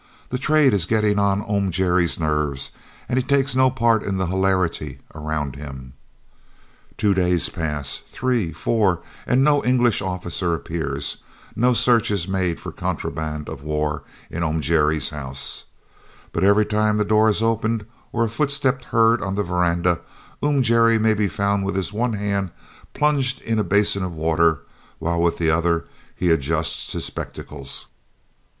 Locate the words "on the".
19.21-19.43